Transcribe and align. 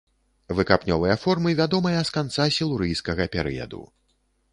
Выкапнёвыя 0.59 1.17
формы 1.25 1.51
вядомыя 1.59 1.99
з 2.11 2.15
канца 2.15 2.47
сілурыйскага 2.57 3.29
перыяду. 3.37 3.83